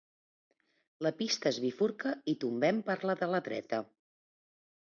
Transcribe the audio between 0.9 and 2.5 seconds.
La pista es bifurca i